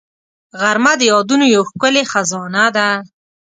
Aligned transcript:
غرمه 0.59 0.93
د 0.99 1.01
یادونو 1.11 1.45
یو 1.55 1.63
ښکلې 1.69 2.03
خزانه 2.11 2.65
ده 2.75 2.87